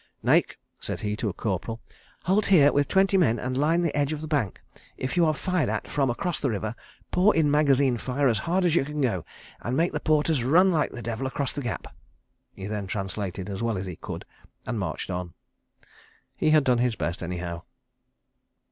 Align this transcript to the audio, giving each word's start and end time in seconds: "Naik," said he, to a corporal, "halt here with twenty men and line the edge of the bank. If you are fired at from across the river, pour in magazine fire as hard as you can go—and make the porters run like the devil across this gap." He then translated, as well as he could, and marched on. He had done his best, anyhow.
"Naik," 0.23 0.57
said 0.79 1.01
he, 1.01 1.15
to 1.17 1.29
a 1.29 1.33
corporal, 1.33 1.79
"halt 2.23 2.47
here 2.47 2.73
with 2.73 2.87
twenty 2.87 3.17
men 3.17 3.37
and 3.37 3.55
line 3.55 3.83
the 3.83 3.95
edge 3.95 4.11
of 4.11 4.21
the 4.21 4.27
bank. 4.27 4.59
If 4.97 5.15
you 5.15 5.27
are 5.27 5.33
fired 5.35 5.69
at 5.69 5.87
from 5.87 6.09
across 6.09 6.41
the 6.41 6.49
river, 6.49 6.73
pour 7.11 7.35
in 7.35 7.51
magazine 7.51 7.97
fire 7.99 8.27
as 8.27 8.39
hard 8.39 8.65
as 8.65 8.73
you 8.75 8.83
can 8.83 8.99
go—and 8.99 9.77
make 9.77 9.91
the 9.91 9.99
porters 9.99 10.43
run 10.43 10.71
like 10.71 10.89
the 10.89 11.03
devil 11.03 11.27
across 11.27 11.53
this 11.53 11.63
gap." 11.65 11.93
He 12.55 12.65
then 12.65 12.87
translated, 12.87 13.47
as 13.47 13.61
well 13.61 13.77
as 13.77 13.85
he 13.85 13.95
could, 13.95 14.25
and 14.65 14.79
marched 14.79 15.11
on. 15.11 15.35
He 16.35 16.49
had 16.49 16.63
done 16.63 16.79
his 16.79 16.95
best, 16.95 17.21
anyhow. 17.21 17.61